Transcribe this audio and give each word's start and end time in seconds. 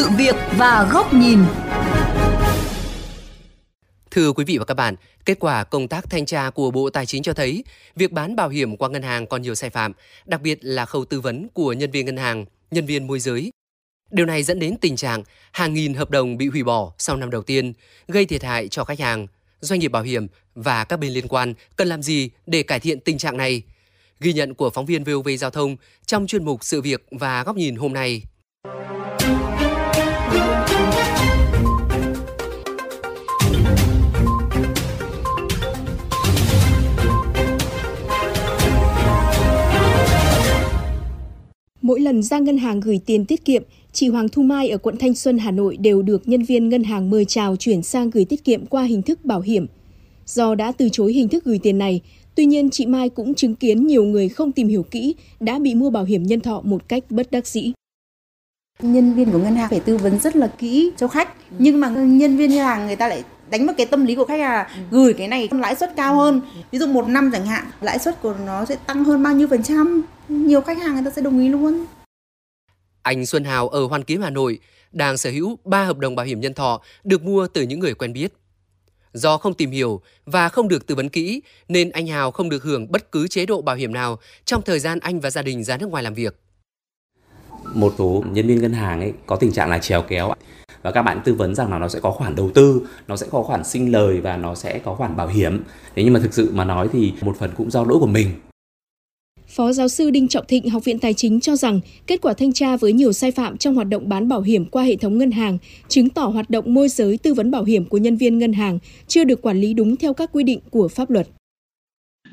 sự 0.00 0.08
việc 0.16 0.36
và 0.56 0.88
góc 0.92 1.14
nhìn. 1.14 1.38
Thưa 4.10 4.32
quý 4.32 4.44
vị 4.44 4.58
và 4.58 4.64
các 4.64 4.74
bạn, 4.74 4.94
kết 5.24 5.38
quả 5.40 5.64
công 5.64 5.88
tác 5.88 6.10
thanh 6.10 6.26
tra 6.26 6.50
của 6.50 6.70
Bộ 6.70 6.90
Tài 6.90 7.06
chính 7.06 7.22
cho 7.22 7.32
thấy 7.32 7.64
việc 7.96 8.12
bán 8.12 8.36
bảo 8.36 8.48
hiểm 8.48 8.76
qua 8.76 8.88
ngân 8.88 9.02
hàng 9.02 9.26
còn 9.26 9.42
nhiều 9.42 9.54
sai 9.54 9.70
phạm, 9.70 9.92
đặc 10.26 10.40
biệt 10.40 10.58
là 10.62 10.86
khâu 10.86 11.04
tư 11.04 11.20
vấn 11.20 11.48
của 11.54 11.72
nhân 11.72 11.90
viên 11.90 12.06
ngân 12.06 12.16
hàng, 12.16 12.44
nhân 12.70 12.86
viên 12.86 13.06
môi 13.06 13.20
giới. 13.20 13.50
Điều 14.10 14.26
này 14.26 14.42
dẫn 14.42 14.58
đến 14.58 14.76
tình 14.80 14.96
trạng 14.96 15.22
hàng 15.52 15.74
nghìn 15.74 15.94
hợp 15.94 16.10
đồng 16.10 16.36
bị 16.36 16.48
hủy 16.48 16.62
bỏ 16.62 16.92
sau 16.98 17.16
năm 17.16 17.30
đầu 17.30 17.42
tiên, 17.42 17.72
gây 18.08 18.26
thiệt 18.26 18.42
hại 18.42 18.68
cho 18.68 18.84
khách 18.84 19.00
hàng, 19.00 19.26
doanh 19.60 19.80
nghiệp 19.80 19.88
bảo 19.88 20.02
hiểm 20.02 20.26
và 20.54 20.84
các 20.84 21.00
bên 21.00 21.12
liên 21.12 21.28
quan 21.28 21.54
cần 21.76 21.88
làm 21.88 22.02
gì 22.02 22.30
để 22.46 22.62
cải 22.62 22.80
thiện 22.80 23.00
tình 23.00 23.18
trạng 23.18 23.36
này? 23.36 23.62
Ghi 24.20 24.32
nhận 24.32 24.54
của 24.54 24.70
phóng 24.70 24.86
viên 24.86 25.04
VOV 25.04 25.28
Giao 25.38 25.50
thông 25.50 25.76
trong 26.06 26.26
chuyên 26.26 26.44
mục 26.44 26.64
Sự 26.64 26.80
việc 26.80 27.06
và 27.10 27.44
góc 27.44 27.56
nhìn 27.56 27.76
hôm 27.76 27.92
nay. 27.92 28.22
Mỗi 41.90 42.00
lần 42.00 42.22
ra 42.22 42.38
ngân 42.38 42.58
hàng 42.58 42.80
gửi 42.80 43.00
tiền 43.06 43.24
tiết 43.24 43.44
kiệm, 43.44 43.62
chị 43.92 44.08
Hoàng 44.08 44.28
Thu 44.28 44.42
Mai 44.42 44.68
ở 44.68 44.78
quận 44.78 44.96
Thanh 44.96 45.14
Xuân, 45.14 45.38
Hà 45.38 45.50
Nội 45.50 45.76
đều 45.76 46.02
được 46.02 46.28
nhân 46.28 46.42
viên 46.42 46.68
ngân 46.68 46.84
hàng 46.84 47.10
mời 47.10 47.24
chào 47.24 47.56
chuyển 47.56 47.82
sang 47.82 48.10
gửi 48.10 48.24
tiết 48.24 48.44
kiệm 48.44 48.66
qua 48.66 48.82
hình 48.82 49.02
thức 49.02 49.24
bảo 49.24 49.40
hiểm. 49.40 49.66
Do 50.26 50.54
đã 50.54 50.72
từ 50.72 50.88
chối 50.92 51.12
hình 51.12 51.28
thức 51.28 51.44
gửi 51.44 51.58
tiền 51.62 51.78
này, 51.78 52.00
tuy 52.34 52.46
nhiên 52.46 52.70
chị 52.70 52.86
Mai 52.86 53.08
cũng 53.08 53.34
chứng 53.34 53.54
kiến 53.54 53.86
nhiều 53.86 54.04
người 54.04 54.28
không 54.28 54.52
tìm 54.52 54.68
hiểu 54.68 54.82
kỹ 54.82 55.14
đã 55.40 55.58
bị 55.58 55.74
mua 55.74 55.90
bảo 55.90 56.04
hiểm 56.04 56.22
nhân 56.22 56.40
thọ 56.40 56.60
một 56.64 56.88
cách 56.88 57.04
bất 57.10 57.30
đắc 57.30 57.46
dĩ. 57.46 57.72
Nhân 58.82 59.14
viên 59.14 59.30
của 59.30 59.38
ngân 59.38 59.56
hàng 59.56 59.70
phải 59.70 59.80
tư 59.80 59.96
vấn 59.96 60.18
rất 60.18 60.36
là 60.36 60.46
kỹ 60.46 60.90
cho 60.96 61.08
khách, 61.08 61.28
nhưng 61.58 61.80
mà 61.80 61.88
nhân 61.88 62.36
viên 62.36 62.50
ngân 62.50 62.58
hàng 62.58 62.86
người 62.86 62.96
ta 62.96 63.08
lại 63.08 63.22
đánh 63.50 63.66
vào 63.66 63.74
cái 63.78 63.86
tâm 63.86 64.06
lý 64.06 64.14
của 64.14 64.24
khách 64.24 64.40
là 64.40 64.70
gửi 64.90 65.14
cái 65.14 65.28
này 65.28 65.48
lãi 65.52 65.74
suất 65.74 65.96
cao 65.96 66.14
hơn. 66.14 66.40
Ví 66.70 66.78
dụ 66.78 66.86
một 66.86 67.08
năm 67.08 67.30
chẳng 67.32 67.46
hạn 67.46 67.64
lãi 67.80 67.98
suất 67.98 68.22
của 68.22 68.34
nó 68.46 68.64
sẽ 68.64 68.76
tăng 68.86 69.04
hơn 69.04 69.22
bao 69.22 69.34
nhiêu 69.34 69.48
phần 69.48 69.62
trăm? 69.62 70.02
Nhiều 70.28 70.60
khách 70.60 70.78
hàng 70.78 70.94
người 70.94 71.04
ta 71.04 71.10
sẽ 71.10 71.22
đồng 71.22 71.40
ý 71.40 71.48
luôn. 71.48 71.86
Anh 73.02 73.26
Xuân 73.26 73.44
Hào 73.44 73.68
ở 73.68 73.86
Hoàn 73.86 74.04
Kiếm 74.04 74.22
Hà 74.22 74.30
Nội 74.30 74.58
đang 74.92 75.16
sở 75.16 75.30
hữu 75.30 75.58
3 75.64 75.84
hợp 75.84 75.98
đồng 75.98 76.16
bảo 76.16 76.26
hiểm 76.26 76.40
nhân 76.40 76.54
thọ 76.54 76.80
được 77.04 77.22
mua 77.22 77.46
từ 77.46 77.62
những 77.62 77.80
người 77.80 77.94
quen 77.94 78.12
biết. 78.12 78.32
Do 79.12 79.36
không 79.36 79.54
tìm 79.54 79.70
hiểu 79.70 80.00
và 80.26 80.48
không 80.48 80.68
được 80.68 80.86
tư 80.86 80.94
vấn 80.94 81.08
kỹ 81.08 81.42
nên 81.68 81.90
anh 81.90 82.06
Hào 82.06 82.30
không 82.30 82.48
được 82.48 82.62
hưởng 82.62 82.92
bất 82.92 83.12
cứ 83.12 83.28
chế 83.28 83.46
độ 83.46 83.62
bảo 83.62 83.76
hiểm 83.76 83.92
nào 83.92 84.18
trong 84.44 84.62
thời 84.62 84.78
gian 84.78 84.98
anh 85.00 85.20
và 85.20 85.30
gia 85.30 85.42
đình 85.42 85.64
ra 85.64 85.76
nước 85.76 85.90
ngoài 85.90 86.02
làm 86.02 86.14
việc. 86.14 86.40
Một 87.74 87.94
số 87.98 88.24
nhân 88.30 88.46
viên 88.46 88.60
ngân 88.60 88.72
hàng 88.72 89.00
ấy 89.00 89.12
có 89.26 89.36
tình 89.36 89.52
trạng 89.52 89.70
là 89.70 89.78
trèo 89.78 90.02
kéo 90.02 90.32
và 90.82 90.90
các 90.90 91.02
bạn 91.02 91.20
tư 91.24 91.34
vấn 91.34 91.54
rằng 91.54 91.70
là 91.70 91.78
nó 91.78 91.88
sẽ 91.88 92.00
có 92.00 92.10
khoản 92.10 92.34
đầu 92.34 92.50
tư, 92.54 92.82
nó 93.08 93.16
sẽ 93.16 93.26
có 93.30 93.42
khoản 93.42 93.64
sinh 93.64 93.92
lời 93.92 94.20
và 94.20 94.36
nó 94.36 94.54
sẽ 94.54 94.78
có 94.78 94.94
khoản 94.94 95.16
bảo 95.16 95.28
hiểm. 95.28 95.62
Thế 95.96 96.04
nhưng 96.04 96.12
mà 96.12 96.20
thực 96.20 96.34
sự 96.34 96.50
mà 96.54 96.64
nói 96.64 96.88
thì 96.92 97.12
một 97.22 97.36
phần 97.38 97.50
cũng 97.56 97.70
do 97.70 97.84
lỗi 97.84 97.98
của 97.98 98.06
mình 98.06 98.28
Phó 99.50 99.72
giáo 99.72 99.88
sư 99.88 100.10
Đinh 100.10 100.28
Trọng 100.28 100.44
Thịnh, 100.48 100.70
Học 100.70 100.84
viện 100.84 100.98
Tài 100.98 101.14
chính 101.14 101.40
cho 101.40 101.56
rằng 101.56 101.80
kết 102.06 102.20
quả 102.22 102.32
thanh 102.32 102.52
tra 102.52 102.76
với 102.76 102.92
nhiều 102.92 103.12
sai 103.12 103.30
phạm 103.30 103.56
trong 103.56 103.74
hoạt 103.74 103.88
động 103.88 104.08
bán 104.08 104.28
bảo 104.28 104.40
hiểm 104.40 104.66
qua 104.66 104.82
hệ 104.84 104.96
thống 104.96 105.18
ngân 105.18 105.30
hàng 105.30 105.58
chứng 105.88 106.08
tỏ 106.08 106.26
hoạt 106.26 106.50
động 106.50 106.74
môi 106.74 106.88
giới 106.88 107.18
tư 107.18 107.34
vấn 107.34 107.50
bảo 107.50 107.64
hiểm 107.64 107.84
của 107.84 107.98
nhân 107.98 108.16
viên 108.16 108.38
ngân 108.38 108.52
hàng 108.52 108.78
chưa 109.08 109.24
được 109.24 109.42
quản 109.42 109.60
lý 109.60 109.74
đúng 109.74 109.96
theo 109.96 110.14
các 110.14 110.30
quy 110.32 110.44
định 110.44 110.60
của 110.70 110.88
pháp 110.88 111.10
luật. 111.10 111.28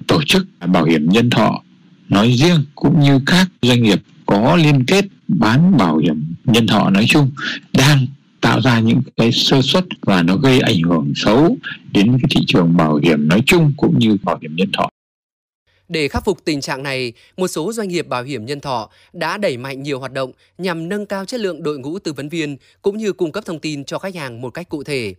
Tổ 0.07 0.21
chức 0.25 0.47
bảo 0.67 0.85
hiểm 0.85 1.09
nhân 1.09 1.29
thọ 1.29 1.63
nói 2.09 2.31
riêng 2.31 2.65
cũng 2.75 2.99
như 2.99 3.19
các 3.25 3.47
doanh 3.61 3.83
nghiệp 3.83 3.99
có 4.25 4.55
liên 4.55 4.85
kết 4.85 5.05
bán 5.27 5.77
bảo 5.77 5.97
hiểm 5.97 6.35
nhân 6.45 6.67
thọ 6.67 6.89
nói 6.89 7.05
chung 7.07 7.29
đang 7.73 8.07
tạo 8.47 8.61
ra 8.61 8.79
những 8.79 9.01
cái 9.17 9.31
sơ 9.31 9.61
suất 9.61 9.85
và 10.01 10.23
nó 10.23 10.35
gây 10.37 10.59
ảnh 10.59 10.81
hưởng 10.81 11.13
xấu 11.15 11.57
đến 11.91 12.17
cái 12.21 12.29
thị 12.29 12.41
trường 12.47 12.77
bảo 12.77 12.99
hiểm 13.03 13.27
nói 13.27 13.43
chung 13.45 13.73
cũng 13.77 13.99
như 13.99 14.17
bảo 14.23 14.37
hiểm 14.41 14.55
nhân 14.55 14.71
thọ. 14.77 14.89
Để 15.89 16.07
khắc 16.07 16.25
phục 16.25 16.45
tình 16.45 16.61
trạng 16.61 16.83
này, 16.83 17.13
một 17.37 17.47
số 17.47 17.73
doanh 17.73 17.87
nghiệp 17.87 18.07
bảo 18.07 18.23
hiểm 18.23 18.45
nhân 18.45 18.59
thọ 18.59 18.89
đã 19.13 19.37
đẩy 19.37 19.57
mạnh 19.57 19.83
nhiều 19.83 19.99
hoạt 19.99 20.13
động 20.13 20.31
nhằm 20.57 20.89
nâng 20.89 21.05
cao 21.05 21.25
chất 21.25 21.39
lượng 21.39 21.63
đội 21.63 21.79
ngũ 21.79 21.99
tư 21.99 22.13
vấn 22.13 22.29
viên 22.29 22.57
cũng 22.81 22.97
như 22.97 23.13
cung 23.13 23.31
cấp 23.31 23.45
thông 23.45 23.59
tin 23.59 23.85
cho 23.85 23.99
khách 23.99 24.15
hàng 24.15 24.41
một 24.41 24.49
cách 24.49 24.69
cụ 24.69 24.83
thể. 24.83 25.13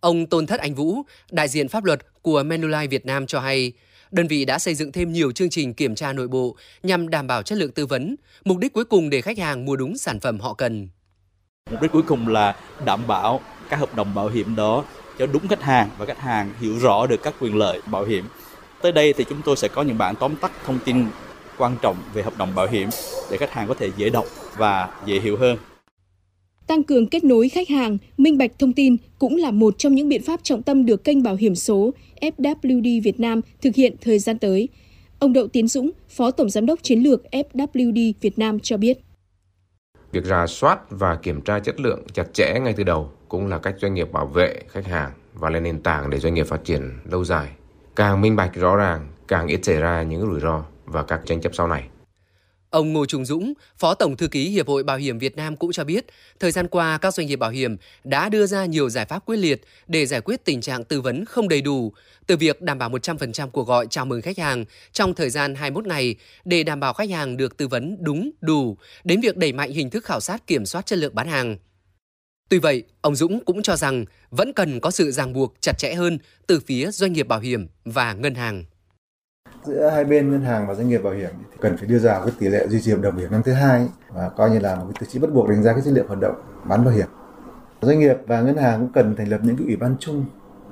Ông 0.00 0.26
Tôn 0.26 0.46
Thất 0.46 0.60
Anh 0.60 0.74
Vũ, 0.74 1.02
đại 1.30 1.48
diện 1.48 1.68
pháp 1.68 1.84
luật 1.84 2.22
của 2.22 2.42
Manulife 2.42 2.88
Việt 2.88 3.06
Nam 3.06 3.26
cho 3.26 3.40
hay, 3.40 3.72
đơn 4.10 4.26
vị 4.26 4.44
đã 4.44 4.58
xây 4.58 4.74
dựng 4.74 4.92
thêm 4.92 5.12
nhiều 5.12 5.32
chương 5.32 5.50
trình 5.50 5.74
kiểm 5.74 5.94
tra 5.94 6.12
nội 6.12 6.28
bộ 6.28 6.56
nhằm 6.82 7.08
đảm 7.08 7.26
bảo 7.26 7.42
chất 7.42 7.58
lượng 7.58 7.72
tư 7.72 7.86
vấn, 7.86 8.16
mục 8.44 8.58
đích 8.58 8.72
cuối 8.72 8.84
cùng 8.84 9.10
để 9.10 9.20
khách 9.20 9.38
hàng 9.38 9.64
mua 9.64 9.76
đúng 9.76 9.98
sản 9.98 10.20
phẩm 10.20 10.40
họ 10.40 10.54
cần. 10.54 10.88
Mục 11.70 11.82
đích 11.82 11.92
cuối 11.92 12.02
cùng 12.02 12.28
là 12.28 12.56
đảm 12.84 13.00
bảo 13.06 13.40
các 13.68 13.80
hợp 13.80 13.96
đồng 13.96 14.14
bảo 14.14 14.28
hiểm 14.28 14.56
đó 14.56 14.84
cho 15.18 15.26
đúng 15.26 15.48
khách 15.48 15.62
hàng 15.62 15.88
và 15.98 16.06
khách 16.06 16.18
hàng 16.18 16.50
hiểu 16.60 16.78
rõ 16.78 17.06
được 17.06 17.22
các 17.22 17.34
quyền 17.40 17.56
lợi 17.56 17.80
bảo 17.86 18.04
hiểm 18.04 18.24
Tới 18.82 18.92
đây 18.92 19.12
thì 19.12 19.24
chúng 19.28 19.38
tôi 19.44 19.56
sẽ 19.56 19.68
có 19.68 19.82
những 19.82 19.98
bản 19.98 20.14
tóm 20.20 20.36
tắt 20.40 20.52
thông 20.64 20.78
tin 20.84 21.04
quan 21.58 21.76
trọng 21.82 21.96
về 22.14 22.22
hợp 22.22 22.38
đồng 22.38 22.54
bảo 22.54 22.66
hiểm 22.66 22.88
để 23.30 23.36
khách 23.36 23.52
hàng 23.52 23.68
có 23.68 23.74
thể 23.74 23.90
dễ 23.96 24.10
đọc 24.10 24.24
và 24.56 24.88
dễ 25.06 25.20
hiểu 25.20 25.36
hơn. 25.36 25.56
Tăng 26.66 26.82
cường 26.82 27.06
kết 27.06 27.24
nối 27.24 27.48
khách 27.48 27.68
hàng, 27.68 27.98
minh 28.16 28.38
bạch 28.38 28.58
thông 28.58 28.72
tin 28.72 28.96
cũng 29.18 29.36
là 29.36 29.50
một 29.50 29.74
trong 29.78 29.94
những 29.94 30.08
biện 30.08 30.22
pháp 30.22 30.40
trọng 30.42 30.62
tâm 30.62 30.86
được 30.86 31.04
kênh 31.04 31.22
bảo 31.22 31.34
hiểm 31.34 31.54
số 31.54 31.90
FWD 32.20 33.02
Việt 33.02 33.20
Nam 33.20 33.40
thực 33.62 33.74
hiện 33.74 33.96
thời 34.00 34.18
gian 34.18 34.38
tới. 34.38 34.68
Ông 35.18 35.32
Đậu 35.32 35.48
Tiến 35.48 35.68
Dũng, 35.68 35.90
Phó 36.08 36.30
Tổng 36.30 36.50
Giám 36.50 36.66
đốc 36.66 36.82
Chiến 36.82 36.98
lược 36.98 37.22
FWD 37.32 38.12
Việt 38.20 38.38
Nam 38.38 38.60
cho 38.60 38.76
biết. 38.76 38.98
Việc 40.12 40.24
rà 40.24 40.46
soát 40.46 40.78
và 40.90 41.16
kiểm 41.16 41.40
tra 41.40 41.58
chất 41.58 41.80
lượng 41.80 42.02
chặt 42.12 42.34
chẽ 42.34 42.58
ngay 42.60 42.74
từ 42.76 42.82
đầu 42.84 43.12
cũng 43.28 43.46
là 43.46 43.58
cách 43.58 43.74
doanh 43.78 43.94
nghiệp 43.94 44.12
bảo 44.12 44.26
vệ 44.26 44.62
khách 44.68 44.86
hàng 44.86 45.12
và 45.34 45.50
lên 45.50 45.62
nền 45.62 45.82
tảng 45.82 46.10
để 46.10 46.18
doanh 46.18 46.34
nghiệp 46.34 46.46
phát 46.46 46.64
triển 46.64 46.98
lâu 47.04 47.24
dài. 47.24 47.48
Càng 47.96 48.20
minh 48.20 48.36
bạch 48.36 48.54
rõ 48.54 48.76
ràng, 48.76 49.08
càng 49.28 49.46
ít 49.46 49.60
xảy 49.62 49.76
ra 49.76 50.02
những 50.02 50.20
rủi 50.20 50.40
ro 50.40 50.64
và 50.84 51.02
các 51.02 51.20
tranh 51.24 51.40
chấp 51.40 51.54
sau 51.54 51.68
này. 51.68 51.88
Ông 52.70 52.92
Ngô 52.92 53.06
Trung 53.06 53.24
Dũng, 53.24 53.52
Phó 53.78 53.94
Tổng 53.94 54.16
Thư 54.16 54.28
ký 54.28 54.48
Hiệp 54.48 54.68
hội 54.68 54.82
Bảo 54.82 54.96
hiểm 54.96 55.18
Việt 55.18 55.36
Nam 55.36 55.56
cũng 55.56 55.72
cho 55.72 55.84
biết, 55.84 56.06
thời 56.40 56.50
gian 56.50 56.68
qua 56.68 56.98
các 56.98 57.14
doanh 57.14 57.26
nghiệp 57.26 57.36
bảo 57.36 57.50
hiểm 57.50 57.76
đã 58.04 58.28
đưa 58.28 58.46
ra 58.46 58.64
nhiều 58.64 58.90
giải 58.90 59.04
pháp 59.04 59.26
quyết 59.26 59.36
liệt 59.36 59.62
để 59.86 60.06
giải 60.06 60.20
quyết 60.20 60.44
tình 60.44 60.60
trạng 60.60 60.84
tư 60.84 61.00
vấn 61.00 61.24
không 61.24 61.48
đầy 61.48 61.62
đủ, 61.62 61.92
từ 62.26 62.36
việc 62.36 62.62
đảm 62.62 62.78
bảo 62.78 62.90
100% 62.90 63.50
cuộc 63.50 63.68
gọi 63.68 63.86
chào 63.90 64.06
mừng 64.06 64.22
khách 64.22 64.38
hàng 64.38 64.64
trong 64.92 65.14
thời 65.14 65.30
gian 65.30 65.54
21 65.54 65.86
ngày 65.86 66.16
để 66.44 66.62
đảm 66.62 66.80
bảo 66.80 66.92
khách 66.92 67.10
hàng 67.10 67.36
được 67.36 67.56
tư 67.56 67.68
vấn 67.68 67.96
đúng, 68.00 68.30
đủ, 68.40 68.76
đến 69.04 69.20
việc 69.20 69.36
đẩy 69.36 69.52
mạnh 69.52 69.70
hình 69.70 69.90
thức 69.90 70.04
khảo 70.04 70.20
sát 70.20 70.46
kiểm 70.46 70.66
soát 70.66 70.86
chất 70.86 70.98
lượng 70.98 71.14
bán 71.14 71.28
hàng. 71.28 71.56
Tuy 72.48 72.58
vậy, 72.58 72.84
ông 73.00 73.14
Dũng 73.14 73.44
cũng 73.44 73.62
cho 73.62 73.76
rằng 73.76 74.04
vẫn 74.30 74.52
cần 74.52 74.80
có 74.80 74.90
sự 74.90 75.10
ràng 75.10 75.32
buộc 75.32 75.54
chặt 75.60 75.78
chẽ 75.78 75.94
hơn 75.94 76.18
từ 76.46 76.60
phía 76.60 76.90
doanh 76.90 77.12
nghiệp 77.12 77.28
bảo 77.28 77.40
hiểm 77.40 77.68
và 77.84 78.12
ngân 78.12 78.34
hàng. 78.34 78.64
Giữa 79.68 79.88
hai 79.88 80.04
bên 80.04 80.30
ngân 80.30 80.42
hàng 80.42 80.66
và 80.68 80.74
doanh 80.74 80.88
nghiệp 80.88 80.98
bảo 80.98 81.12
hiểm 81.12 81.30
thì 81.50 81.56
cần 81.60 81.76
phải 81.76 81.86
đưa 81.86 81.98
ra 81.98 82.20
cái 82.24 82.32
tỷ 82.38 82.48
lệ 82.48 82.66
duy 82.68 82.80
trì 82.80 82.90
hợp 82.90 83.00
đồng 83.02 83.14
bảo 83.14 83.20
hiểm 83.20 83.30
năm 83.30 83.42
thứ 83.44 83.52
hai 83.52 83.86
và 84.14 84.28
coi 84.28 84.50
như 84.50 84.58
là 84.58 84.74
một 84.74 84.84
cái 84.84 84.94
tiêu 85.00 85.08
chí 85.12 85.18
bắt 85.18 85.34
buộc 85.34 85.48
đánh 85.48 85.62
giá 85.62 85.72
cái 85.72 85.82
chất 85.84 85.90
lượng 85.90 86.06
hoạt 86.06 86.20
động 86.20 86.34
bán 86.68 86.84
bảo 86.84 86.94
hiểm. 86.94 87.06
Doanh 87.82 88.00
nghiệp 88.00 88.16
và 88.26 88.40
ngân 88.40 88.56
hàng 88.56 88.80
cũng 88.80 88.92
cần 88.92 89.16
thành 89.16 89.28
lập 89.28 89.40
những 89.42 89.56
cái 89.56 89.66
ủy 89.66 89.76
ban 89.76 89.96
chung 90.00 90.24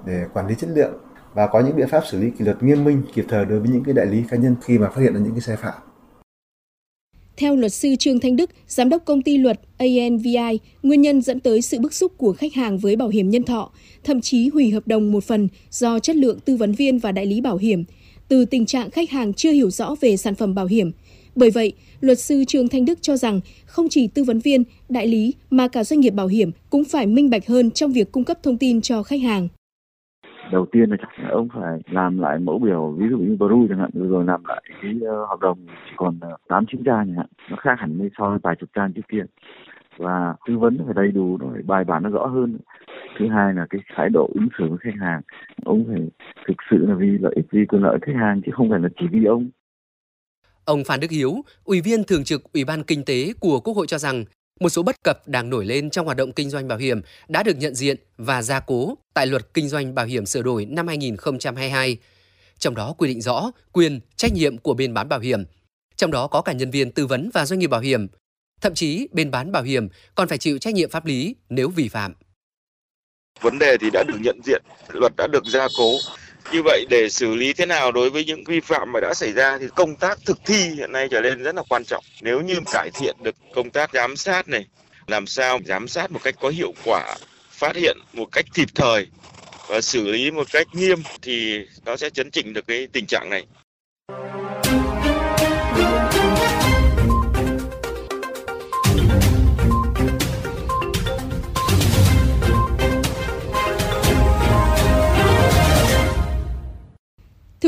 để 0.06 0.24
quản 0.34 0.48
lý 0.48 0.54
chất 0.54 0.70
lượng 0.70 0.92
và 1.34 1.46
có 1.46 1.60
những 1.60 1.76
biện 1.76 1.88
pháp 1.88 2.02
xử 2.06 2.20
lý 2.20 2.30
kỷ 2.38 2.44
luật 2.44 2.62
nghiêm 2.62 2.84
minh 2.84 3.02
kịp 3.14 3.24
thời 3.28 3.44
đối 3.44 3.60
với 3.60 3.68
những 3.68 3.84
cái 3.84 3.94
đại 3.94 4.06
lý 4.06 4.22
cá 4.30 4.36
nhân 4.36 4.56
khi 4.62 4.78
mà 4.78 4.88
phát 4.88 5.00
hiện 5.00 5.14
ra 5.14 5.20
những 5.20 5.32
cái 5.32 5.40
sai 5.40 5.56
phạm. 5.56 5.74
Theo 7.36 7.56
luật 7.56 7.72
sư 7.72 7.88
Trương 7.98 8.20
Thanh 8.20 8.36
Đức, 8.36 8.50
giám 8.66 8.88
đốc 8.88 9.04
công 9.04 9.22
ty 9.22 9.38
luật 9.38 9.60
ANVI, 9.78 10.60
nguyên 10.82 11.00
nhân 11.00 11.22
dẫn 11.22 11.40
tới 11.40 11.62
sự 11.62 11.78
bức 11.80 11.94
xúc 11.94 12.12
của 12.16 12.32
khách 12.32 12.54
hàng 12.54 12.78
với 12.78 12.96
bảo 12.96 13.08
hiểm 13.08 13.30
nhân 13.30 13.42
thọ, 13.42 13.70
thậm 14.04 14.20
chí 14.20 14.48
hủy 14.48 14.70
hợp 14.70 14.86
đồng 14.86 15.12
một 15.12 15.24
phần 15.24 15.48
do 15.70 15.98
chất 15.98 16.16
lượng 16.16 16.38
tư 16.40 16.56
vấn 16.56 16.72
viên 16.72 16.98
và 16.98 17.12
đại 17.12 17.26
lý 17.26 17.40
bảo 17.40 17.56
hiểm, 17.56 17.84
từ 18.28 18.44
tình 18.44 18.66
trạng 18.66 18.91
khách 18.91 19.10
hàng 19.10 19.32
chưa 19.32 19.50
hiểu 19.50 19.70
rõ 19.70 19.94
về 20.00 20.16
sản 20.16 20.34
phẩm 20.34 20.54
bảo 20.54 20.66
hiểm. 20.66 20.90
Bởi 21.34 21.50
vậy, 21.50 21.73
luật 22.00 22.19
sư 22.19 22.44
Trương 22.46 22.69
Thanh 22.69 22.84
Đức 22.84 22.99
cho 23.02 23.17
rằng 23.17 23.40
không 23.67 23.87
chỉ 23.90 24.08
tư 24.14 24.25
vấn 24.25 24.38
viên, 24.38 24.64
đại 24.88 25.06
lý 25.06 25.34
mà 25.50 25.69
cả 25.69 25.84
doanh 25.84 26.00
nghiệp 26.00 26.11
bảo 26.11 26.26
hiểm 26.26 26.50
cũng 26.70 26.84
phải 26.84 27.06
minh 27.06 27.31
bạch 27.31 27.46
hơn 27.46 27.70
trong 27.70 27.93
việc 27.93 28.12
cung 28.12 28.25
cấp 28.25 28.37
thông 28.43 28.58
tin 28.58 28.81
cho 28.81 29.02
khách 29.02 29.20
hàng. 29.20 29.49
Đầu 30.52 30.67
tiên 30.73 30.90
là 30.90 30.96
chắc 31.00 31.31
ông 31.31 31.49
phải 31.55 31.81
làm 31.90 32.19
lại 32.19 32.38
mẫu 32.38 32.58
biểu 32.58 32.94
ví 32.99 33.06
dụ 33.11 33.19
như 33.19 33.37
Bru 33.37 33.67
chẳng 33.69 33.78
hạn 33.78 33.90
rồi 33.94 34.25
làm 34.25 34.44
lại 34.49 34.62
cái 34.82 34.94
uh, 34.96 35.28
hợp 35.28 35.40
đồng 35.40 35.67
chỉ 35.67 35.93
còn 35.96 36.19
ờ, 36.20 36.37
tám 36.49 36.64
chín 36.73 36.84
trang 36.84 37.06
chẳng 37.06 37.17
hạn. 37.17 37.26
Nó 37.50 37.56
khác 37.56 37.75
hẳn 37.78 37.99
với 37.99 38.11
so 38.19 38.31
với 38.31 38.38
vài 38.43 38.55
chục 38.61 38.69
trang 38.75 38.93
trước 38.93 39.08
kia. 39.08 39.25
Và 39.96 40.34
tư 40.46 40.58
vấn 40.58 40.78
phải 40.84 40.94
đầy 40.94 41.12
đủ 41.12 41.38
nó 41.40 41.46
phải 41.52 41.62
bài 41.62 41.84
bản 41.84 42.02
nó 42.02 42.11
rõ 42.11 42.26
hơn. 42.26 42.58
Thứ 43.19 43.28
hai 43.28 43.55
là 43.55 43.67
cái 43.70 43.81
thái 43.96 44.08
độ 44.08 44.31
ứng 44.34 44.49
xử 44.58 44.64
với 44.69 44.78
khách 44.78 45.00
hàng. 45.00 45.20
Ông 45.64 45.84
phải 45.88 46.11
thực 46.48 46.54
sự 46.70 46.76
là 46.88 46.94
vì 46.94 47.06
lợi 47.20 47.32
ích 47.37 47.44
vì 47.50 47.66
quyền 47.69 47.82
lợi 47.82 47.98
khách 48.06 48.16
hàng 48.20 48.40
chứ 48.46 48.52
không 48.56 48.70
phải 48.70 48.81
là 48.81 48.88
chỉ 49.00 49.06
vì 49.12 49.25
ông 49.25 49.50
Ông 50.64 50.84
Phan 50.84 51.00
Đức 51.00 51.10
Hiếu, 51.10 51.44
Ủy 51.64 51.81
viên 51.81 52.04
Thường 52.04 52.25
trực 52.25 52.52
Ủy 52.52 52.64
ban 52.64 52.82
Kinh 52.82 53.04
tế 53.04 53.32
của 53.40 53.60
Quốc 53.60 53.75
hội 53.75 53.87
cho 53.87 53.98
rằng 53.98 54.25
một 54.60 54.69
số 54.69 54.82
bất 54.82 55.02
cập 55.02 55.28
đang 55.28 55.50
nổi 55.50 55.64
lên 55.64 55.90
trong 55.90 56.06
hoạt 56.06 56.16
động 56.16 56.32
kinh 56.32 56.50
doanh 56.50 56.69
bảo 56.69 56.78
hiểm 56.78 57.00
đã 57.28 57.43
được 57.43 57.56
nhận 57.56 57.75
diện 57.75 57.96
và 58.16 58.43
gia 58.43 58.60
cố 58.60 58.94
tại 59.14 59.26
Luật 59.26 59.54
Kinh 59.54 59.69
doanh 59.69 59.94
Bảo 59.94 60.06
hiểm 60.06 60.26
sửa 60.26 60.43
đổi 60.43 60.64
năm 60.64 60.87
2022. 60.88 61.96
Trong 62.58 62.75
đó 62.75 62.94
quy 62.99 63.08
định 63.08 63.20
rõ 63.20 63.50
quyền, 63.72 64.00
trách 64.16 64.32
nhiệm 64.32 64.58
của 64.58 64.75
bên 64.75 64.94
bán 64.94 65.08
bảo 65.08 65.20
hiểm. 65.20 65.44
Trong 65.96 66.10
đó 66.10 66.26
có 66.26 66.42
cả 66.42 66.52
nhân 66.52 66.70
viên 66.70 66.90
tư 66.90 67.06
vấn 67.06 67.31
và 67.34 67.46
doanh 67.46 67.58
nghiệp 67.58 67.66
bảo 67.66 67.81
hiểm. 67.81 68.06
Thậm 68.60 68.75
chí 68.75 69.08
bên 69.12 69.31
bán 69.31 69.52
bảo 69.52 69.62
hiểm 69.62 69.88
còn 70.14 70.28
phải 70.28 70.38
chịu 70.38 70.58
trách 70.58 70.75
nhiệm 70.75 70.90
pháp 70.90 71.06
lý 71.06 71.37
nếu 71.49 71.69
vi 71.69 71.88
phạm. 71.88 72.12
Vấn 73.40 73.58
đề 73.58 73.76
thì 73.81 73.90
đã 73.92 74.04
được 74.08 74.19
nhận 74.20 74.40
diện, 74.44 74.62
luật 74.92 75.12
đã 75.16 75.26
được 75.26 75.44
gia 75.46 75.66
cố. 75.78 75.92
Như 76.52 76.62
vậy 76.62 76.87
để 76.90 77.08
xử 77.08 77.34
lý 77.34 77.52
thế 77.52 77.66
nào 77.66 77.93
đối 77.93 78.10
với 78.10 78.25
những 78.25 78.44
vi 78.44 78.60
phạm 78.60 78.93
mà 78.93 79.00
đã 79.00 79.14
xảy 79.14 79.32
ra 79.32 79.58
thì 79.58 79.66
công 79.75 79.96
tác 79.96 80.19
thực 80.26 80.38
thi 80.46 80.69
hiện 80.69 80.93
nay 80.93 81.08
trở 81.10 81.20
nên 81.20 81.43
rất 81.43 81.54
là 81.54 81.62
quan 81.69 81.84
trọng. 81.84 82.04
Nếu 82.20 82.40
như 82.40 82.54
cải 82.72 82.90
thiện 82.94 83.16
được 83.22 83.34
công 83.54 83.70
tác 83.70 83.90
giám 83.93 84.16
sát 84.16 84.48
này, 84.48 84.66
làm 85.06 85.26
sao 85.26 85.58
giám 85.64 85.88
sát 85.88 86.10
một 86.10 86.20
cách 86.22 86.34
có 86.40 86.48
hiệu 86.48 86.72
quả, 86.84 87.16
phát 87.50 87.76
hiện 87.76 87.98
một 88.12 88.28
cách 88.32 88.44
kịp 88.54 88.69
thời 88.75 89.06
và 89.69 89.81
xử 89.81 90.08
lý 90.08 90.31
một 90.31 90.46
cách 90.52 90.66
nghiêm 90.72 91.02
thì 91.22 91.66
nó 91.84 91.96
sẽ 91.96 92.10
chấn 92.10 92.31
chỉnh 92.31 92.52
được 92.52 92.66
cái 92.66 92.88
tình 92.92 93.06
trạng 93.06 93.31
này. 93.31 93.46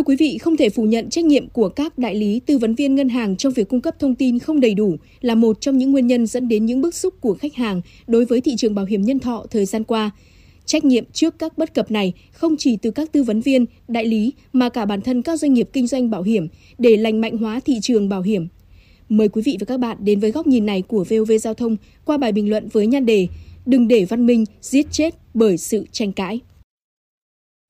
Quý 0.08 0.16
vị, 0.16 0.38
không 0.38 0.56
thể 0.56 0.70
phủ 0.70 0.82
nhận 0.82 1.10
trách 1.10 1.25
nhiệm 1.25 1.49
của 1.49 1.69
các 1.69 1.99
đại 1.99 2.14
lý 2.14 2.40
tư 2.46 2.58
vấn 2.58 2.75
viên 2.75 2.94
ngân 2.94 3.08
hàng 3.08 3.37
trong 3.37 3.52
việc 3.52 3.69
cung 3.69 3.81
cấp 3.81 3.94
thông 3.99 4.14
tin 4.14 4.38
không 4.38 4.60
đầy 4.60 4.75
đủ 4.75 4.96
là 5.20 5.34
một 5.34 5.60
trong 5.60 5.78
những 5.78 5.93
nguyên 5.93 6.06
nhân 6.06 6.26
dẫn 6.26 6.49
đến 6.49 6.66
những 6.66 6.81
bức 6.81 6.94
xúc 6.94 7.14
của 7.20 7.34
khách 7.34 7.55
hàng 7.55 7.81
đối 8.06 8.25
với 8.25 8.40
thị 8.40 8.55
trường 8.56 8.75
bảo 8.75 8.84
hiểm 8.84 9.02
nhân 9.02 9.19
thọ 9.19 9.46
thời 9.50 9.64
gian 9.64 9.84
qua. 9.84 10.10
Trách 10.64 10.84
nhiệm 10.84 11.05
trước 11.12 11.38
các 11.38 11.58
bất 11.58 11.75
cập 11.75 11.90
này 11.90 12.12
không 12.32 12.56
chỉ 12.58 12.76
từ 12.76 12.90
các 12.90 13.12
tư 13.12 13.22
vấn 13.22 13.40
viên, 13.40 13.66
đại 13.88 14.05
lý 14.05 14.32
mà 14.52 14.69
cả 14.69 14.84
bản 14.84 15.00
thân 15.00 15.22
các 15.22 15.40
doanh 15.40 15.55
nghiệp 15.55 15.69
kinh 15.72 15.87
doanh 15.87 16.10
bảo 16.10 16.22
hiểm 16.22 16.49
để 16.78 16.96
lành 16.96 17.20
mạnh 17.20 17.37
hóa 17.38 17.60
thị 17.60 17.78
trường 17.82 18.08
bảo 18.08 18.22
hiểm. 18.22 18.49
Mời 19.08 19.28
quý 19.28 19.43
vị 19.44 19.56
và 19.60 19.64
các 19.64 19.81
bạn 19.81 19.96
đến 20.00 20.20
với 20.20 20.31
góc 20.31 20.46
nhìn 20.46 20.66
này 20.66 20.82
của 20.82 21.05
VOV 21.05 21.32
Giao 21.40 21.55
thông 21.55 21.76
qua 22.05 22.19
bài 22.19 22.32
bình 22.32 22.50
luận 22.50 22.69
với 22.72 22.87
nhan 22.87 23.06
đề 23.06 23.28
Đừng 23.66 23.88
để 23.88 24.05
văn 24.05 24.26
minh 24.26 24.44
giết 24.60 24.87
chết 24.90 25.14
bởi 25.34 25.56
sự 25.56 25.87
tranh 25.93 26.12
cãi. 26.12 26.40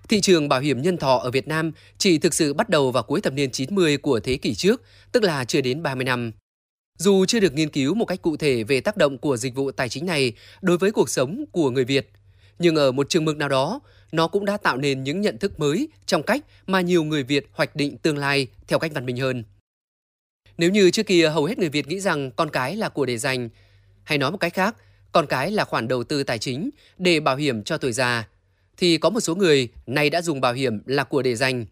Thị 0.08 0.20
trường 0.20 0.48
bảo 0.48 0.60
hiểm 0.60 0.82
nhân 0.82 0.96
thọ 0.96 1.18
ở 1.18 1.30
Việt 1.30 1.48
Nam 1.48 1.72
chỉ 1.98 2.18
thực 2.18 2.34
sự 2.34 2.54
bắt 2.54 2.68
đầu 2.68 2.90
vào 2.90 3.02
cuối 3.02 3.20
thập 3.20 3.32
niên 3.32 3.50
90 3.50 3.96
của 3.96 4.20
thế 4.20 4.36
kỷ 4.36 4.54
trước, 4.54 4.82
tức 5.12 5.22
là 5.22 5.44
chưa 5.44 5.60
đến 5.60 5.82
30 5.82 6.04
năm. 6.04 6.32
Dù 6.98 7.24
chưa 7.26 7.40
được 7.40 7.52
nghiên 7.52 7.68
cứu 7.68 7.94
một 7.94 8.04
cách 8.04 8.22
cụ 8.22 8.36
thể 8.36 8.64
về 8.64 8.80
tác 8.80 8.96
động 8.96 9.18
của 9.18 9.36
dịch 9.36 9.54
vụ 9.54 9.70
tài 9.70 9.88
chính 9.88 10.06
này 10.06 10.32
đối 10.60 10.78
với 10.78 10.92
cuộc 10.92 11.10
sống 11.10 11.44
của 11.52 11.70
người 11.70 11.84
Việt, 11.84 12.10
nhưng 12.58 12.76
ở 12.76 12.92
một 12.92 13.08
trường 13.08 13.24
mực 13.24 13.36
nào 13.36 13.48
đó, 13.48 13.80
nó 14.12 14.28
cũng 14.28 14.44
đã 14.44 14.56
tạo 14.56 14.76
nên 14.76 15.02
những 15.02 15.20
nhận 15.20 15.38
thức 15.38 15.60
mới 15.60 15.88
trong 16.06 16.22
cách 16.22 16.44
mà 16.66 16.80
nhiều 16.80 17.04
người 17.04 17.22
Việt 17.22 17.46
hoạch 17.52 17.76
định 17.76 17.98
tương 17.98 18.18
lai 18.18 18.46
theo 18.68 18.78
cách 18.78 18.92
văn 18.94 19.06
minh 19.06 19.16
hơn. 19.16 19.44
Nếu 20.58 20.70
như 20.70 20.90
trước 20.90 21.06
kia 21.06 21.28
hầu 21.28 21.44
hết 21.44 21.58
người 21.58 21.68
Việt 21.68 21.88
nghĩ 21.88 22.00
rằng 22.00 22.30
con 22.30 22.50
cái 22.50 22.76
là 22.76 22.88
của 22.88 23.06
để 23.06 23.18
dành, 23.18 23.48
hay 24.04 24.18
nói 24.18 24.30
một 24.30 24.38
cách 24.38 24.54
khác, 24.54 24.76
con 25.12 25.26
cái 25.26 25.50
là 25.50 25.64
khoản 25.64 25.88
đầu 25.88 26.04
tư 26.04 26.22
tài 26.22 26.38
chính 26.38 26.70
để 26.98 27.20
bảo 27.20 27.36
hiểm 27.36 27.62
cho 27.62 27.78
tuổi 27.78 27.92
già, 27.92 28.28
thì 28.78 28.98
có 28.98 29.10
một 29.10 29.20
số 29.20 29.34
người 29.34 29.68
nay 29.86 30.10
đã 30.10 30.22
dùng 30.22 30.40
bảo 30.40 30.52
hiểm 30.52 30.80
là 30.86 31.04
của 31.04 31.22
để 31.22 31.36
dành. 31.36 31.66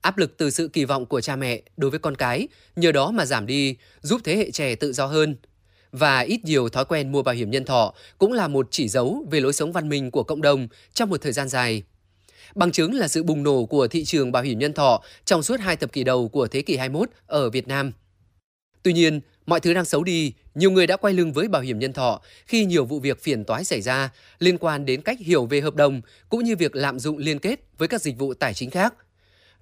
Áp 0.00 0.18
lực 0.18 0.36
từ 0.36 0.50
sự 0.50 0.68
kỳ 0.68 0.84
vọng 0.84 1.06
của 1.06 1.20
cha 1.20 1.36
mẹ 1.36 1.62
đối 1.76 1.90
với 1.90 1.98
con 1.98 2.14
cái 2.14 2.48
nhờ 2.76 2.92
đó 2.92 3.10
mà 3.10 3.26
giảm 3.26 3.46
đi, 3.46 3.76
giúp 4.00 4.20
thế 4.24 4.36
hệ 4.36 4.50
trẻ 4.50 4.74
tự 4.74 4.92
do 4.92 5.06
hơn. 5.06 5.36
Và 5.92 6.20
ít 6.20 6.44
nhiều 6.44 6.68
thói 6.68 6.84
quen 6.84 7.12
mua 7.12 7.22
bảo 7.22 7.34
hiểm 7.34 7.50
nhân 7.50 7.64
thọ 7.64 7.94
cũng 8.18 8.32
là 8.32 8.48
một 8.48 8.68
chỉ 8.70 8.88
dấu 8.88 9.26
về 9.30 9.40
lối 9.40 9.52
sống 9.52 9.72
văn 9.72 9.88
minh 9.88 10.10
của 10.10 10.22
cộng 10.22 10.42
đồng 10.42 10.68
trong 10.94 11.10
một 11.10 11.22
thời 11.22 11.32
gian 11.32 11.48
dài. 11.48 11.82
Bằng 12.54 12.72
chứng 12.72 12.94
là 12.94 13.08
sự 13.08 13.22
bùng 13.22 13.42
nổ 13.42 13.64
của 13.64 13.88
thị 13.88 14.04
trường 14.04 14.32
bảo 14.32 14.42
hiểm 14.42 14.58
nhân 14.58 14.72
thọ 14.72 15.02
trong 15.24 15.42
suốt 15.42 15.60
hai 15.60 15.76
thập 15.76 15.92
kỷ 15.92 16.04
đầu 16.04 16.28
của 16.28 16.46
thế 16.46 16.62
kỷ 16.62 16.76
21 16.76 17.08
ở 17.26 17.50
Việt 17.50 17.68
Nam. 17.68 17.92
Tuy 18.82 18.92
nhiên, 18.92 19.20
mọi 19.46 19.60
thứ 19.60 19.74
đang 19.74 19.84
xấu 19.84 20.04
đi, 20.04 20.32
nhiều 20.54 20.70
người 20.70 20.86
đã 20.86 20.96
quay 20.96 21.14
lưng 21.14 21.32
với 21.32 21.48
bảo 21.48 21.62
hiểm 21.62 21.78
nhân 21.78 21.92
thọ 21.92 22.20
khi 22.46 22.64
nhiều 22.64 22.84
vụ 22.84 23.00
việc 23.00 23.22
phiền 23.22 23.44
toái 23.44 23.64
xảy 23.64 23.80
ra 23.80 24.10
liên 24.38 24.58
quan 24.58 24.86
đến 24.86 25.02
cách 25.02 25.18
hiểu 25.20 25.46
về 25.46 25.60
hợp 25.60 25.74
đồng 25.74 26.00
cũng 26.28 26.44
như 26.44 26.56
việc 26.56 26.76
lạm 26.76 26.98
dụng 26.98 27.18
liên 27.18 27.38
kết 27.38 27.60
với 27.78 27.88
các 27.88 28.02
dịch 28.02 28.18
vụ 28.18 28.34
tài 28.34 28.54
chính 28.54 28.70
khác. 28.70 28.94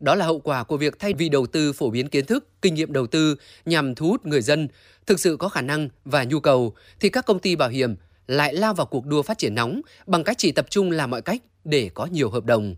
Đó 0.00 0.14
là 0.14 0.26
hậu 0.26 0.40
quả 0.40 0.64
của 0.64 0.76
việc 0.76 0.98
thay 0.98 1.14
vì 1.14 1.28
đầu 1.28 1.46
tư 1.46 1.72
phổ 1.72 1.90
biến 1.90 2.08
kiến 2.08 2.26
thức, 2.26 2.48
kinh 2.62 2.74
nghiệm 2.74 2.92
đầu 2.92 3.06
tư 3.06 3.36
nhằm 3.64 3.94
thu 3.94 4.08
hút 4.08 4.26
người 4.26 4.42
dân 4.42 4.68
thực 5.06 5.20
sự 5.20 5.36
có 5.36 5.48
khả 5.48 5.60
năng 5.60 5.88
và 6.04 6.24
nhu 6.24 6.40
cầu 6.40 6.74
thì 7.00 7.08
các 7.08 7.26
công 7.26 7.38
ty 7.38 7.56
bảo 7.56 7.68
hiểm 7.68 7.96
lại 8.26 8.54
lao 8.54 8.74
vào 8.74 8.86
cuộc 8.86 9.06
đua 9.06 9.22
phát 9.22 9.38
triển 9.38 9.54
nóng 9.54 9.80
bằng 10.06 10.24
cách 10.24 10.38
chỉ 10.38 10.52
tập 10.52 10.66
trung 10.70 10.90
làm 10.90 11.10
mọi 11.10 11.22
cách 11.22 11.42
để 11.64 11.90
có 11.94 12.06
nhiều 12.06 12.30
hợp 12.30 12.44
đồng. 12.44 12.74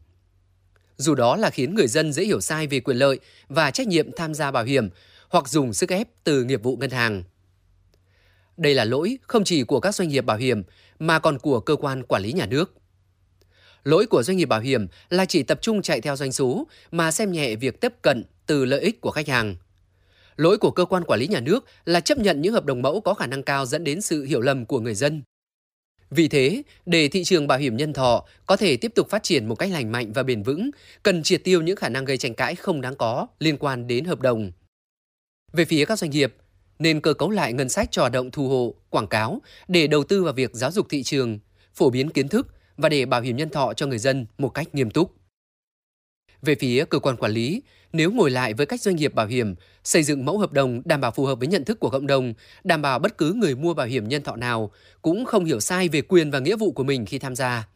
Dù 0.97 1.15
đó 1.15 1.37
là 1.37 1.51
khiến 1.51 1.75
người 1.75 1.87
dân 1.87 2.13
dễ 2.13 2.25
hiểu 2.25 2.41
sai 2.41 2.67
về 2.67 2.81
quyền 2.81 2.97
lợi 2.97 3.21
và 3.49 3.71
trách 3.71 3.87
nhiệm 3.87 4.13
tham 4.13 4.35
gia 4.35 4.51
bảo 4.51 4.65
hiểm 4.65 4.89
hoặc 5.33 5.49
dùng 5.49 5.73
sức 5.73 5.91
ép 5.91 6.09
từ 6.25 6.45
nghiệp 6.45 6.63
vụ 6.63 6.77
ngân 6.77 6.91
hàng. 6.91 7.23
Đây 8.57 8.75
là 8.75 8.85
lỗi 8.85 9.19
không 9.23 9.45
chỉ 9.45 9.63
của 9.63 9.81
các 9.81 9.95
doanh 9.95 10.09
nghiệp 10.09 10.21
bảo 10.21 10.37
hiểm 10.37 10.63
mà 10.99 11.19
còn 11.19 11.39
của 11.39 11.61
cơ 11.61 11.77
quan 11.77 12.03
quản 12.03 12.23
lý 12.23 12.33
nhà 12.33 12.47
nước. 12.47 12.75
Lỗi 13.85 14.07
của 14.07 14.23
doanh 14.23 14.37
nghiệp 14.37 14.45
bảo 14.45 14.61
hiểm 14.61 14.87
là 15.11 15.25
chỉ 15.25 15.43
tập 15.43 15.59
trung 15.63 15.83
chạy 15.83 16.01
theo 16.01 16.17
doanh 16.17 16.33
số 16.33 16.67
mà 16.91 17.11
xem 17.11 17.33
nhẹ 17.33 17.57
việc 17.57 17.81
tiếp 17.81 17.93
cận 18.03 18.25
từ 18.47 18.65
lợi 18.65 18.81
ích 18.81 19.01
của 19.01 19.11
khách 19.11 19.29
hàng. 19.29 19.57
Lỗi 20.37 20.59
của 20.59 20.71
cơ 20.71 20.85
quan 20.85 21.05
quản 21.05 21.21
lý 21.21 21.27
nhà 21.27 21.41
nước 21.41 21.65
là 21.85 22.01
chấp 22.01 22.19
nhận 22.19 22.43
những 22.43 22.53
hợp 22.53 22.65
đồng 22.65 22.83
mẫu 22.83 23.01
có 23.01 23.15
khả 23.15 23.27
năng 23.27 23.43
cao 23.43 23.67
dẫn 23.67 23.85
đến 23.85 24.01
sự 24.01 24.25
hiểu 24.25 24.41
lầm 24.41 24.67
của 24.67 24.81
người 24.81 24.95
dân. 24.95 25.23
Vì 26.11 26.29
thế, 26.29 26.63
để 26.87 27.09
thị 27.09 27.25
trường 27.25 27.47
bảo 27.47 27.59
hiểm 27.59 27.77
nhân 27.77 27.93
thọ 27.93 28.25
có 28.47 28.57
thể 28.57 28.77
tiếp 28.77 28.93
tục 28.95 29.11
phát 29.11 29.23
triển 29.23 29.49
một 29.49 29.55
cách 29.55 29.71
lành 29.71 29.93
mạnh 29.93 30.13
và 30.13 30.23
bền 30.23 30.43
vững, 30.43 30.71
cần 31.03 31.23
triệt 31.23 31.45
tiêu 31.45 31.63
những 31.63 31.77
khả 31.77 31.89
năng 31.89 32.05
gây 32.05 32.17
tranh 32.19 32.35
cãi 32.35 32.55
không 32.55 32.81
đáng 32.81 32.97
có 32.97 33.27
liên 33.39 33.57
quan 33.57 33.87
đến 33.87 34.05
hợp 34.05 34.21
đồng. 34.21 34.53
Về 35.53 35.65
phía 35.65 35.85
các 35.85 35.99
doanh 35.99 36.11
nghiệp, 36.11 36.35
nên 36.79 37.01
cơ 37.01 37.15
cấu 37.15 37.31
lại 37.31 37.53
ngân 37.53 37.69
sách 37.69 37.89
cho 37.91 38.03
hoạt 38.03 38.13
động 38.13 38.31
thu 38.31 38.49
hộ, 38.49 38.75
quảng 38.91 39.07
cáo 39.07 39.43
để 39.69 39.87
đầu 39.87 40.05
tư 40.05 40.25
vào 40.25 40.33
việc 40.33 40.51
giáo 40.55 40.71
dục 40.71 40.87
thị 40.91 41.03
trường, 41.03 41.39
phổ 41.75 41.91
biến 41.91 42.11
kiến 42.11 42.29
thức 42.29 42.47
và 42.77 42.89
để 42.89 43.07
bảo 43.07 43.21
hiểm 43.21 43.37
nhân 43.37 43.49
thọ 43.49 43.75
cho 43.75 43.87
người 43.87 43.99
dân 43.99 44.27
một 44.39 44.49
cách 44.49 44.75
nghiêm 44.75 44.91
túc. 44.91 45.15
Về 46.43 46.55
phía 46.55 46.85
cơ 46.85 46.99
quan 46.99 47.17
quản 47.17 47.33
lý, 47.33 47.63
nếu 47.93 48.11
ngồi 48.11 48.31
lại 48.31 48.55
với 48.55 48.67
các 48.67 48.81
doanh 48.81 48.97
nghiệp 48.97 49.15
bảo 49.15 49.27
hiểm, 49.27 49.55
xây 49.85 50.03
dựng 50.03 50.25
mẫu 50.25 50.39
hợp 50.39 50.53
đồng 50.53 50.83
đảm 50.85 51.01
bảo 51.01 51.11
phù 51.11 51.25
hợp 51.25 51.39
với 51.39 51.49
nhận 51.49 51.65
thức 51.65 51.81
của 51.81 51.91
cộng 51.91 52.07
đồng, 52.07 52.35
đảm 52.65 52.83
bảo 52.83 52.99
bất 52.99 53.19
cứ 53.19 53.33
người 53.33 53.55
mua 53.55 53.75
bảo 53.75 53.87
hiểm 53.87 54.09
nhân 54.09 54.23
thọ 54.23 54.37
nào 54.37 54.71
cũng 55.03 55.25
không 55.25 55.45
hiểu 55.45 55.61
sai 55.61 55.89
về 55.89 56.03
quyền 56.03 56.31
và 56.31 56.39
nghĩa 56.39 56.57
vụ 56.57 56.73
của 56.73 56.85
mình 56.85 57.07
khi 57.07 57.19
tham 57.19 57.37
gia. 57.37 57.69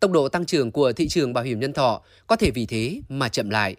Tốc 0.00 0.10
độ 0.10 0.28
tăng 0.28 0.46
trưởng 0.46 0.72
của 0.72 0.92
thị 0.92 1.08
trường 1.08 1.32
bảo 1.32 1.44
hiểm 1.44 1.60
nhân 1.60 1.72
thọ 1.72 2.02
có 2.26 2.36
thể 2.36 2.50
vì 2.50 2.66
thế 2.66 3.00
mà 3.08 3.28
chậm 3.28 3.50
lại. 3.50 3.76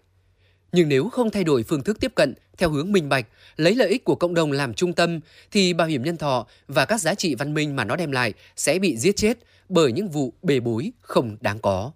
Nhưng 0.71 0.89
nếu 0.89 1.09
không 1.09 1.31
thay 1.31 1.43
đổi 1.43 1.63
phương 1.63 1.83
thức 1.83 1.97
tiếp 1.99 2.11
cận 2.15 2.33
theo 2.57 2.69
hướng 2.69 2.91
minh 2.91 3.09
bạch, 3.09 3.27
lấy 3.55 3.75
lợi 3.75 3.89
ích 3.89 4.03
của 4.03 4.15
cộng 4.15 4.33
đồng 4.33 4.51
làm 4.51 4.73
trung 4.73 4.93
tâm, 4.93 5.19
thì 5.51 5.73
bảo 5.73 5.87
hiểm 5.87 6.03
nhân 6.03 6.17
thọ 6.17 6.47
và 6.67 6.85
các 6.85 7.01
giá 7.01 7.15
trị 7.15 7.35
văn 7.35 7.53
minh 7.53 7.75
mà 7.75 7.83
nó 7.83 7.95
đem 7.95 8.11
lại 8.11 8.33
sẽ 8.55 8.79
bị 8.79 8.97
giết 8.97 9.15
chết 9.15 9.37
bởi 9.69 9.91
những 9.91 10.09
vụ 10.09 10.33
bề 10.43 10.59
bối 10.59 10.91
không 11.01 11.37
đáng 11.41 11.59
có. 11.59 11.91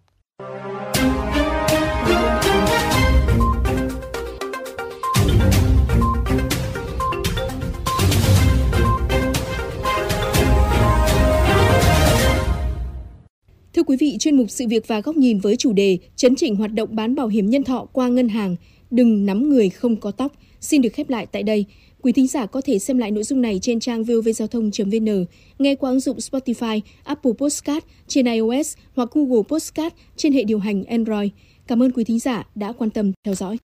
Thưa 13.81 13.85
quý 13.85 13.97
vị, 13.97 14.17
chuyên 14.19 14.37
mục 14.37 14.49
sự 14.49 14.67
việc 14.67 14.87
và 14.87 15.01
góc 15.01 15.17
nhìn 15.17 15.39
với 15.39 15.55
chủ 15.55 15.73
đề 15.73 15.97
chấn 16.15 16.35
chỉnh 16.35 16.55
hoạt 16.55 16.73
động 16.73 16.95
bán 16.95 17.15
bảo 17.15 17.27
hiểm 17.27 17.49
nhân 17.49 17.63
thọ 17.63 17.85
qua 17.93 18.07
ngân 18.07 18.29
hàng, 18.29 18.55
đừng 18.91 19.25
nắm 19.25 19.49
người 19.49 19.69
không 19.69 19.95
có 19.95 20.11
tóc, 20.11 20.31
xin 20.59 20.81
được 20.81 20.89
khép 20.93 21.09
lại 21.09 21.25
tại 21.25 21.43
đây. 21.43 21.65
Quý 22.01 22.11
thính 22.11 22.27
giả 22.27 22.45
có 22.45 22.61
thể 22.61 22.79
xem 22.79 22.97
lại 22.97 23.11
nội 23.11 23.23
dung 23.23 23.41
này 23.41 23.59
trên 23.61 23.79
trang 23.79 24.03
giao 24.35 24.47
thông.vn, 24.47 25.25
nghe 25.59 25.75
qua 25.75 25.89
ứng 25.89 25.99
dụng 25.99 26.17
Spotify, 26.17 26.79
Apple 27.03 27.31
Podcast 27.37 27.83
trên 28.07 28.25
iOS 28.25 28.73
hoặc 28.95 29.09
Google 29.11 29.43
Podcast 29.49 29.93
trên 30.17 30.33
hệ 30.33 30.43
điều 30.43 30.59
hành 30.59 30.83
Android. 30.83 31.29
Cảm 31.67 31.83
ơn 31.83 31.91
quý 31.91 32.03
thính 32.03 32.19
giả 32.19 32.47
đã 32.55 32.71
quan 32.71 32.89
tâm 32.89 33.11
theo 33.25 33.35
dõi. 33.35 33.57